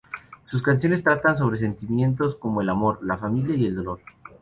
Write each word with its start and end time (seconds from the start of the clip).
Sus 0.47 0.63
canciones 0.63 1.03
tratan 1.03 1.37
sobre 1.37 1.57
sentimientos 1.59 2.35
como 2.35 2.63
el 2.63 2.69
amor, 2.69 2.97
la 3.03 3.17
familia 3.17 3.55
y 3.55 3.67
el 3.67 3.75
dolor. 3.75 3.99